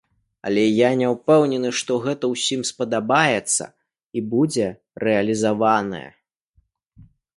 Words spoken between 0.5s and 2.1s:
я не ўпэўнены, што